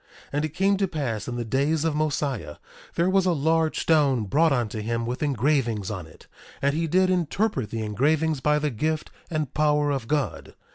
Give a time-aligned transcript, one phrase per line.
[0.29, 2.55] 1:20 And it came to pass in the days of Mosiah,
[2.95, 6.25] there was a large stone brought unto him with engravings on it;
[6.59, 10.55] and he did interpret the engravings by the gift and power of God.